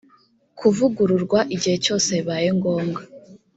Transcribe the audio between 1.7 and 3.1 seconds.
cyose bibaye ngombwa